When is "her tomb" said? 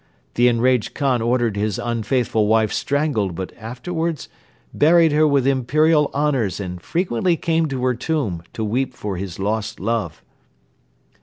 7.83-8.41